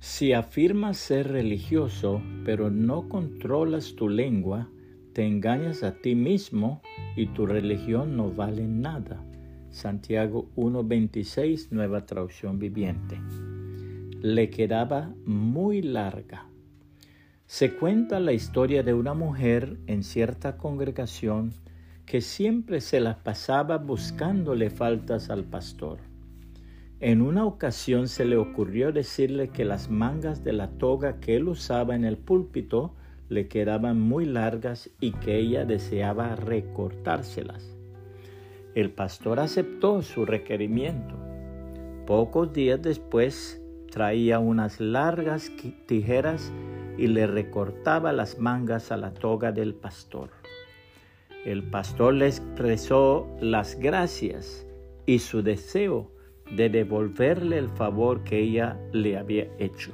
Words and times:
Si 0.00 0.32
afirmas 0.32 0.96
ser 0.96 1.28
religioso, 1.28 2.22
pero 2.42 2.70
no 2.70 3.06
controlas 3.10 3.96
tu 3.96 4.08
lengua, 4.08 4.66
te 5.12 5.26
engañas 5.26 5.82
a 5.82 5.92
ti 5.92 6.14
mismo 6.14 6.80
y 7.16 7.26
tu 7.26 7.44
religión 7.44 8.16
no 8.16 8.32
vale 8.32 8.66
nada. 8.66 9.22
Santiago 9.68 10.48
1.26, 10.56 11.68
nueva 11.70 12.06
traducción 12.06 12.58
viviente. 12.58 13.20
Le 14.22 14.48
quedaba 14.48 15.14
muy 15.26 15.82
larga. 15.82 16.46
Se 17.44 17.74
cuenta 17.74 18.20
la 18.20 18.32
historia 18.32 18.82
de 18.82 18.94
una 18.94 19.12
mujer 19.12 19.76
en 19.86 20.02
cierta 20.02 20.56
congregación 20.56 21.52
que 22.06 22.22
siempre 22.22 22.80
se 22.80 23.00
la 23.00 23.22
pasaba 23.22 23.76
buscándole 23.76 24.70
faltas 24.70 25.28
al 25.28 25.44
pastor. 25.44 26.09
En 27.00 27.22
una 27.22 27.46
ocasión 27.46 28.08
se 28.08 28.26
le 28.26 28.36
ocurrió 28.36 28.92
decirle 28.92 29.48
que 29.48 29.64
las 29.64 29.88
mangas 29.88 30.44
de 30.44 30.52
la 30.52 30.68
toga 30.68 31.18
que 31.18 31.36
él 31.36 31.48
usaba 31.48 31.94
en 31.94 32.04
el 32.04 32.18
púlpito 32.18 32.94
le 33.30 33.48
quedaban 33.48 33.98
muy 33.98 34.26
largas 34.26 34.90
y 35.00 35.12
que 35.12 35.38
ella 35.38 35.64
deseaba 35.64 36.36
recortárselas. 36.36 37.74
El 38.74 38.90
pastor 38.90 39.40
aceptó 39.40 40.02
su 40.02 40.26
requerimiento. 40.26 41.14
Pocos 42.06 42.52
días 42.52 42.82
después 42.82 43.62
traía 43.90 44.38
unas 44.38 44.78
largas 44.78 45.50
tijeras 45.86 46.52
y 46.98 47.06
le 47.06 47.26
recortaba 47.26 48.12
las 48.12 48.38
mangas 48.38 48.92
a 48.92 48.98
la 48.98 49.14
toga 49.14 49.52
del 49.52 49.74
pastor. 49.74 50.28
El 51.46 51.62
pastor 51.62 52.12
le 52.12 52.26
expresó 52.26 53.26
las 53.40 53.78
gracias 53.80 54.66
y 55.06 55.20
su 55.20 55.42
deseo 55.42 56.19
de 56.50 56.68
devolverle 56.68 57.58
el 57.58 57.68
favor 57.68 58.24
que 58.24 58.38
ella 58.38 58.78
le 58.92 59.16
había 59.16 59.48
hecho. 59.58 59.92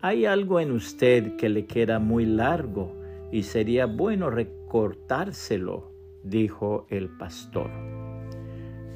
Hay 0.00 0.26
algo 0.26 0.60
en 0.60 0.72
usted 0.72 1.36
que 1.36 1.48
le 1.48 1.66
queda 1.66 1.98
muy 1.98 2.26
largo 2.26 2.92
y 3.30 3.44
sería 3.44 3.86
bueno 3.86 4.30
recortárselo, 4.30 5.90
dijo 6.24 6.86
el 6.90 7.08
pastor. 7.08 7.70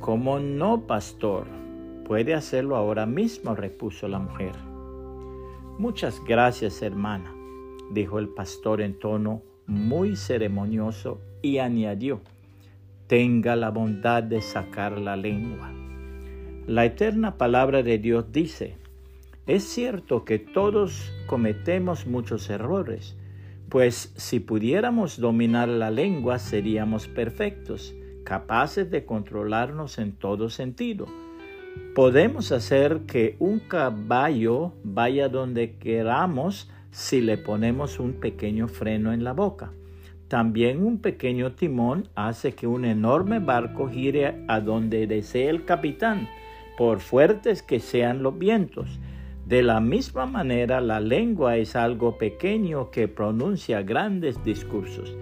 ¿Cómo 0.00 0.38
no, 0.38 0.86
pastor? 0.86 1.46
Puede 2.04 2.34
hacerlo 2.34 2.76
ahora 2.76 3.06
mismo, 3.06 3.54
repuso 3.54 4.08
la 4.08 4.18
mujer. 4.18 4.52
Muchas 5.78 6.22
gracias, 6.24 6.82
hermana, 6.82 7.34
dijo 7.92 8.18
el 8.18 8.28
pastor 8.28 8.80
en 8.80 8.98
tono 8.98 9.42
muy 9.66 10.16
ceremonioso 10.16 11.20
y 11.40 11.58
añadió, 11.58 12.20
tenga 13.06 13.56
la 13.56 13.70
bondad 13.70 14.22
de 14.22 14.40
sacar 14.40 14.98
la 14.98 15.16
lengua. 15.16 15.81
La 16.68 16.84
eterna 16.84 17.38
palabra 17.38 17.82
de 17.82 17.98
Dios 17.98 18.30
dice, 18.30 18.76
es 19.48 19.64
cierto 19.64 20.24
que 20.24 20.38
todos 20.38 21.12
cometemos 21.26 22.06
muchos 22.06 22.48
errores, 22.50 23.16
pues 23.68 24.12
si 24.16 24.38
pudiéramos 24.38 25.18
dominar 25.18 25.68
la 25.68 25.90
lengua 25.90 26.38
seríamos 26.38 27.08
perfectos, 27.08 27.96
capaces 28.24 28.88
de 28.92 29.04
controlarnos 29.04 29.98
en 29.98 30.12
todo 30.12 30.50
sentido. 30.50 31.06
Podemos 31.96 32.52
hacer 32.52 33.00
que 33.08 33.34
un 33.40 33.58
caballo 33.58 34.72
vaya 34.84 35.28
donde 35.28 35.78
queramos 35.78 36.70
si 36.92 37.20
le 37.20 37.38
ponemos 37.38 37.98
un 37.98 38.12
pequeño 38.12 38.68
freno 38.68 39.12
en 39.12 39.24
la 39.24 39.32
boca. 39.32 39.72
También 40.28 40.86
un 40.86 40.98
pequeño 40.98 41.52
timón 41.54 42.08
hace 42.14 42.54
que 42.54 42.68
un 42.68 42.84
enorme 42.84 43.40
barco 43.40 43.90
gire 43.90 44.44
a 44.46 44.60
donde 44.60 45.08
desee 45.08 45.48
el 45.48 45.64
capitán 45.64 46.28
por 46.76 47.00
fuertes 47.00 47.62
que 47.62 47.80
sean 47.80 48.22
los 48.22 48.38
vientos. 48.38 48.98
De 49.46 49.62
la 49.62 49.80
misma 49.80 50.26
manera, 50.26 50.80
la 50.80 51.00
lengua 51.00 51.56
es 51.56 51.76
algo 51.76 52.16
pequeño 52.16 52.90
que 52.90 53.08
pronuncia 53.08 53.82
grandes 53.82 54.42
discursos. 54.44 55.16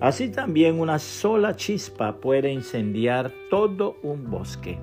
Así 0.00 0.28
también 0.28 0.78
una 0.78 0.98
sola 0.98 1.56
chispa 1.56 2.20
puede 2.20 2.52
incendiar 2.52 3.32
todo 3.50 3.96
un 4.02 4.30
bosque. 4.30 4.78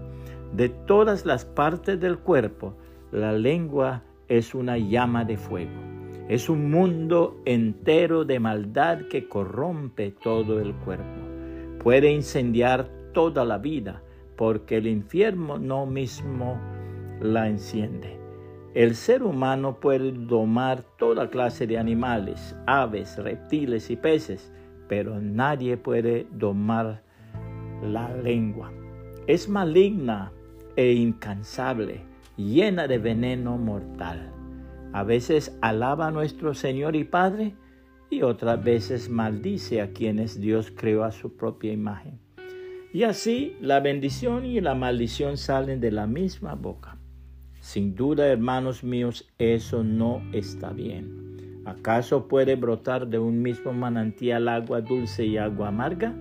De 0.54 0.70
todas 0.70 1.26
las 1.26 1.46
partes 1.46 2.00
del 2.00 2.20
cuerpo, 2.20 2.76
la 3.12 3.32
lengua 3.32 4.04
es 4.28 4.54
una 4.54 4.78
llama 4.78 5.24
de 5.24 5.38
fuego. 5.38 5.72
Es 6.28 6.50
un 6.50 6.72
mundo 6.72 7.42
entero 7.46 8.24
de 8.26 8.40
maldad 8.40 9.08
que 9.10 9.28
corrompe 9.28 10.12
todo 10.12 10.60
el 10.60 10.74
cuerpo. 10.76 11.22
Puede 11.80 12.12
incendiar 12.12 12.90
toda 13.14 13.44
la 13.44 13.58
vida 13.58 14.02
porque 14.42 14.78
el 14.78 14.88
infierno 14.88 15.60
no 15.60 15.86
mismo 15.86 16.60
la 17.22 17.48
enciende. 17.48 18.18
El 18.74 18.96
ser 18.96 19.22
humano 19.22 19.80
puede 19.80 20.12
domar 20.12 20.82
toda 20.98 21.30
clase 21.30 21.68
de 21.68 21.78
animales, 21.78 22.56
aves, 22.66 23.20
reptiles 23.20 23.92
y 23.92 23.98
peces, 23.98 24.52
pero 24.88 25.22
nadie 25.22 25.78
puede 25.78 26.26
domar 26.32 27.04
la 27.84 28.12
lengua. 28.16 28.72
Es 29.28 29.48
maligna 29.48 30.32
e 30.76 30.92
incansable, 30.92 32.02
llena 32.36 32.88
de 32.88 32.98
veneno 32.98 33.60
mortal. 33.60 34.34
A 34.92 35.04
veces 35.04 35.56
alaba 35.62 36.08
a 36.08 36.12
nuestro 36.12 36.56
Señor 36.56 36.96
y 36.96 37.04
Padre 37.04 37.54
y 38.10 38.24
otras 38.24 38.64
veces 38.64 39.08
maldice 39.08 39.82
a 39.82 39.92
quienes 39.94 40.42
Dios 40.42 40.74
creó 40.76 41.04
a 41.04 41.12
su 41.12 41.38
propia 41.38 41.72
imagen. 41.72 42.31
Y 42.94 43.04
así 43.04 43.56
la 43.62 43.80
bendición 43.80 44.46
y 44.46 44.60
la 44.60 44.76
maldición 44.76 45.38
salen 45.38 45.80
de 45.80 45.92
la 45.92 46.08
misma 46.08 46.56
boca. 46.56 46.98
Sin 47.62 47.96
duda, 47.96 48.28
hermanos 48.28 48.84
míos, 48.84 49.30
eso 49.38 49.84
no 49.84 50.22
está 50.34 50.72
bien. 50.74 51.62
¿Acaso 51.64 52.28
puede 52.28 52.56
brotar 52.56 53.08
de 53.08 53.20
un 53.20 53.42
mismo 53.42 53.72
manantial 53.72 54.48
agua 54.48 54.82
dulce 54.82 55.26
y 55.26 55.38
agua 55.38 55.68
amarga? 55.68 56.14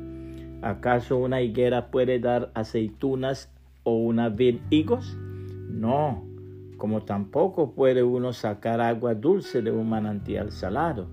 ¿Acaso 0.62 1.16
una 1.16 1.41
higuera 1.41 1.91
puede 1.91 2.20
dar 2.20 2.53
aceitunas 2.54 3.50
o 3.82 3.97
una 3.97 4.28
vid 4.28 4.58
higos? 4.69 5.16
No, 5.70 6.22
como 6.76 7.02
tampoco 7.02 7.75
puede 7.75 8.02
uno 8.02 8.32
sacar 8.32 8.81
agua 8.81 9.14
dulce 9.14 9.62
de 9.62 9.70
un 9.70 9.88
manantial 9.88 10.52
salado. 10.52 11.08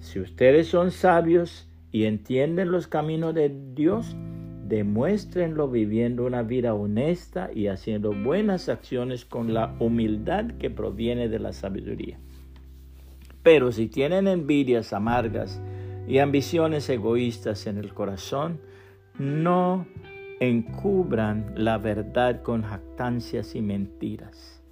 Si 0.00 0.18
ustedes 0.18 0.66
son 0.66 0.90
sabios 0.90 1.70
y 1.92 2.04
entienden 2.04 2.72
los 2.72 2.88
caminos 2.88 3.34
de 3.34 3.56
Dios, 3.74 4.16
demuéstrenlo 4.68 5.68
viviendo 5.68 6.24
una 6.24 6.42
vida 6.42 6.74
honesta 6.74 7.50
y 7.54 7.68
haciendo 7.68 8.12
buenas 8.12 8.68
acciones 8.68 9.24
con 9.24 9.52
la 9.52 9.74
humildad 9.78 10.52
que 10.58 10.70
proviene 10.70 11.28
de 11.28 11.38
la 11.38 11.52
sabiduría. 11.52 12.18
Pero 13.42 13.72
si 13.72 13.88
tienen 13.88 14.26
envidias 14.26 14.92
amargas 14.92 15.60
y 16.08 16.18
ambiciones 16.18 16.88
egoístas 16.88 17.66
en 17.66 17.78
el 17.78 17.92
corazón, 17.92 18.60
no 19.18 19.86
encubran 20.40 21.52
la 21.56 21.78
verdad 21.78 22.42
con 22.42 22.62
jactancias 22.62 23.54
y 23.54 23.62
mentiras, 23.62 24.62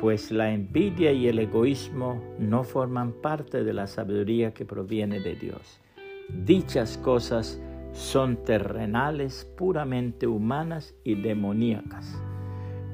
pues 0.00 0.32
la 0.32 0.52
envidia 0.52 1.12
y 1.12 1.28
el 1.28 1.38
egoísmo 1.38 2.22
no 2.38 2.64
forman 2.64 3.12
parte 3.12 3.64
de 3.64 3.72
la 3.72 3.86
sabiduría 3.86 4.52
que 4.52 4.64
proviene 4.64 5.20
de 5.20 5.36
Dios. 5.36 5.80
Dichas 6.28 6.98
cosas 6.98 7.60
son 7.96 8.36
terrenales, 8.44 9.50
puramente 9.56 10.26
humanas 10.26 10.94
y 11.02 11.14
demoníacas. 11.14 12.20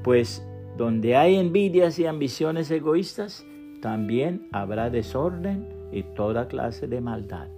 Pues 0.01 0.47
donde 0.77 1.17
hay 1.17 1.35
envidias 1.35 1.99
y 1.99 2.05
ambiciones 2.05 2.71
egoístas, 2.71 3.45
también 3.81 4.47
habrá 4.53 4.89
desorden 4.89 5.67
y 5.91 6.03
toda 6.03 6.47
clase 6.47 6.87
de 6.87 7.01
maldad. 7.01 7.49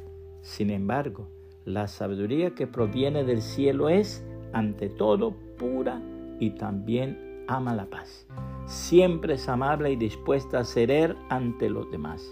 Sin 0.42 0.72
embargo, 0.72 1.30
la 1.66 1.88
sabiduría 1.88 2.56
que 2.56 2.66
proviene 2.66 3.24
del 3.24 3.44
cielo 3.44 3.90
es, 3.90 4.26
ante 4.52 4.90
todo, 4.90 5.36
pura 5.58 6.02
y 6.40 6.52
también 6.52 7.44
ama 7.48 7.76
la 7.76 7.86
paz. 7.86 8.26
Siempre 8.66 9.36
es 9.36 9.48
amable 9.48 9.92
y 9.92 9.96
dispuesta 9.96 10.60
a 10.60 10.64
ceder 10.64 11.16
ante 11.30 11.70
los 11.70 11.92
demás. 11.92 12.28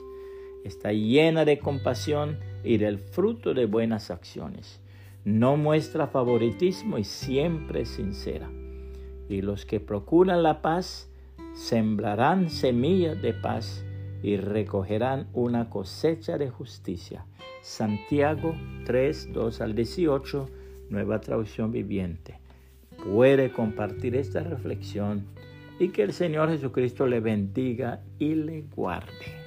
Está 0.63 0.91
llena 0.91 1.45
de 1.45 1.59
compasión 1.59 2.39
y 2.63 2.77
del 2.77 2.97
fruto 2.97 3.53
de 3.53 3.67
buenas 3.67 4.09
acciones 4.09 4.82
no 5.25 5.57
muestra 5.57 6.07
favoritismo 6.07 6.97
y 6.97 7.03
siempre 7.03 7.81
es 7.81 7.89
sincera. 7.89 8.49
Y 9.29 9.41
los 9.41 9.65
que 9.65 9.79
procuran 9.79 10.43
la 10.43 10.61
paz 10.61 11.09
sembrarán 11.53 12.49
semillas 12.49 13.21
de 13.21 13.33
paz 13.33 13.85
y 14.21 14.37
recogerán 14.37 15.27
una 15.33 15.69
cosecha 15.69 16.37
de 16.37 16.49
justicia. 16.49 17.25
Santiago 17.61 18.55
3, 18.85 19.33
2 19.33 19.61
al 19.61 19.75
18, 19.75 20.49
nueva 20.89 21.21
traducción 21.21 21.71
viviente. 21.71 22.39
Puede 23.03 23.51
compartir 23.51 24.15
esta 24.15 24.41
reflexión 24.41 25.25
y 25.79 25.89
que 25.89 26.03
el 26.03 26.13
Señor 26.13 26.49
Jesucristo 26.49 27.07
le 27.07 27.19
bendiga 27.19 28.01
y 28.19 28.35
le 28.35 28.63
guarde. 28.75 29.43